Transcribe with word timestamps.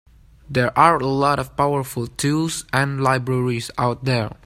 There 0.49 0.75
are 0.75 0.95
a 0.95 1.05
lot 1.05 1.37
of 1.37 1.55
powerful 1.55 2.07
tools 2.07 2.65
and 2.73 3.01
libraries 3.03 3.69
out 3.77 4.03
there. 4.03 4.31